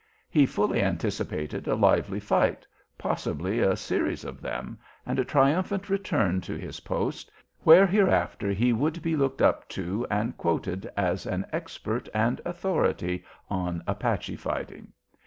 He 0.31 0.47
fully 0.47 0.81
anticipated 0.81 1.67
a 1.67 1.75
lively 1.75 2.19
fight, 2.19 2.65
possibly 2.97 3.59
a 3.59 3.75
series 3.75 4.23
of 4.23 4.41
them, 4.41 4.79
and 5.05 5.19
a 5.19 5.23
triumphant 5.23 5.91
return 5.91 6.41
to 6.41 6.55
his 6.57 6.79
post, 6.79 7.29
where 7.59 7.85
hereafter 7.85 8.49
he 8.51 8.73
would 8.73 9.03
be 9.03 9.15
looked 9.15 9.43
up 9.43 9.69
to 9.69 10.07
and 10.09 10.35
quoted 10.39 10.89
as 10.97 11.27
an 11.27 11.45
expert 11.53 12.09
and 12.15 12.41
authority 12.45 13.23
on 13.47 13.83
Apache 13.85 14.37
fighting. 14.37 14.91